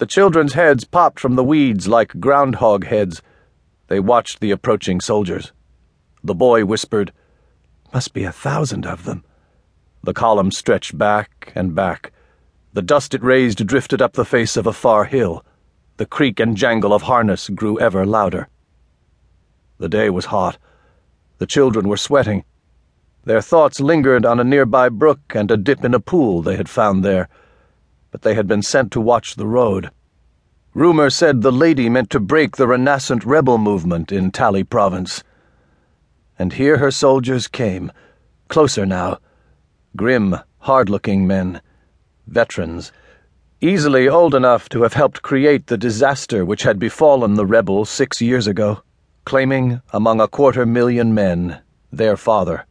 [0.00, 3.20] The children's heads popped from the weeds like groundhog heads.
[3.88, 5.52] They watched the approaching soldiers.
[6.24, 7.12] The boy whispered,
[7.92, 9.24] Must be a thousand of them.
[10.02, 12.12] The column stretched back and back.
[12.72, 15.44] The dust it raised drifted up the face of a far hill.
[15.98, 18.48] The creak and jangle of harness grew ever louder.
[19.76, 20.56] The day was hot.
[21.36, 22.44] The children were sweating.
[23.24, 26.70] Their thoughts lingered on a nearby brook and a dip in a pool they had
[26.70, 27.28] found there,
[28.10, 29.90] but they had been sent to watch the road.
[30.74, 35.24] Rumor said the lady meant to break the renascent rebel movement in Tali province.
[36.38, 37.90] And here her soldiers came,
[38.48, 39.18] closer now,
[39.96, 41.60] grim, hard looking men,
[42.26, 42.92] veterans,
[43.60, 48.20] easily old enough to have helped create the disaster which had befallen the rebels six
[48.20, 48.82] years ago,
[49.24, 51.60] claiming, among a quarter million men,
[51.92, 52.64] their father.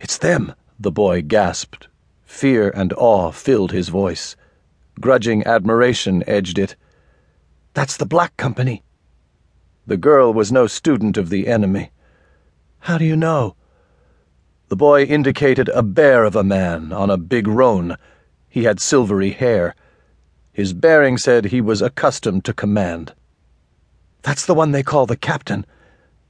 [0.00, 1.88] It's them, the boy gasped.
[2.24, 4.36] Fear and awe filled his voice.
[5.00, 6.76] Grudging admiration edged it.
[7.74, 8.82] That's the Black Company.
[9.86, 11.90] The girl was no student of the enemy.
[12.80, 13.56] How do you know?
[14.68, 17.96] The boy indicated a bear of a man on a big roan.
[18.48, 19.74] He had silvery hair.
[20.52, 23.12] His bearing said he was accustomed to command.
[24.22, 25.66] That's the one they call the captain.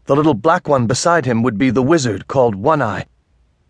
[0.06, 3.06] The little black one beside him would be the wizard called One Eye.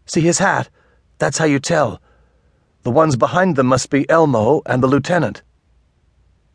[0.07, 0.71] See his hat?
[1.19, 2.01] That's how you tell.
[2.87, 5.43] The ones behind them must be Elmo and the lieutenant.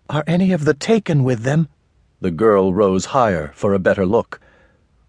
[0.10, 1.68] Are any of the taken with them?
[2.22, 4.40] The girl rose higher for a better look.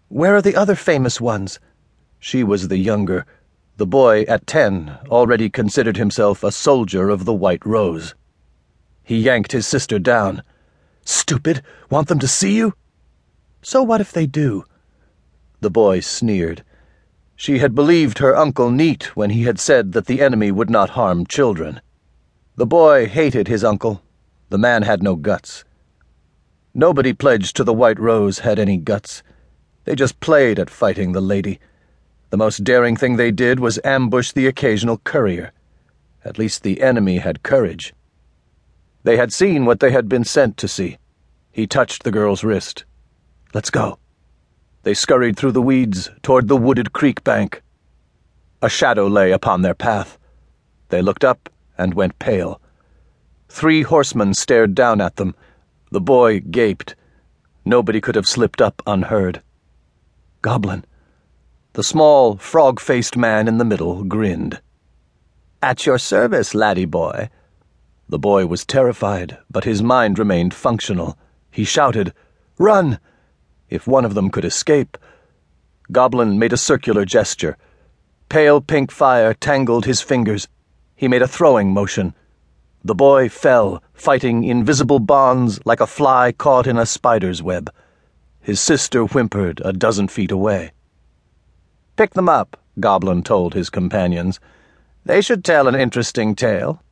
[0.09, 1.61] Where are the other famous ones?
[2.19, 3.25] She was the younger.
[3.77, 8.15] The boy, at ten, already considered himself a soldier of the White Rose.
[9.01, 10.43] He yanked his sister down.
[11.05, 11.63] Stupid!
[11.89, 12.73] Want them to see you?
[13.61, 14.65] So what if they do?
[15.61, 16.65] The boy sneered.
[17.43, 20.91] She had believed her uncle Neat when he had said that the enemy would not
[20.91, 21.81] harm children.
[22.55, 24.01] The boy hated his uncle.
[24.47, 25.65] The man had no guts.
[26.73, 29.23] Nobody pledged to the White Rose had any guts.
[29.83, 31.59] They just played at fighting the lady.
[32.29, 35.51] The most daring thing they did was ambush the occasional courier.
[36.23, 37.93] At least the enemy had courage.
[39.03, 40.97] They had seen what they had been sent to see.
[41.51, 42.85] He touched the girl's wrist.
[43.53, 43.99] Let's go.
[44.83, 47.61] They scurried through the weeds toward the wooded creek bank.
[48.61, 50.17] A shadow lay upon their path.
[50.89, 52.61] They looked up and went pale.
[53.47, 55.35] Three horsemen stared down at them.
[55.91, 56.95] The boy gaped.
[57.65, 59.41] Nobody could have slipped up unheard.
[60.41, 60.83] Goblin.
[61.73, 64.61] The small, frog faced man in the middle grinned.
[65.61, 67.29] At your service, laddie boy.
[68.09, 71.17] The boy was terrified, but his mind remained functional.
[71.49, 72.13] He shouted,
[72.57, 72.99] Run!
[73.69, 74.97] If one of them could escape.
[75.91, 77.57] Goblin made a circular gesture.
[78.29, 80.47] Pale pink fire tangled his fingers.
[80.95, 82.13] He made a throwing motion.
[82.83, 87.71] The boy fell, fighting invisible bonds like a fly caught in a spider's web.
[88.41, 90.73] His sister whimpered a dozen feet away.
[91.95, 94.41] Pick them up, Goblin told his companions.
[95.05, 96.82] They should tell an interesting tale.